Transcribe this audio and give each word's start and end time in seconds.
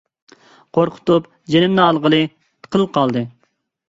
قورقۇتۇپ 0.77 1.27
جېنىمنى 1.55 1.83
ئالغىلى 1.83 2.21
قىل 2.77 2.87
قالدى! 2.97 3.23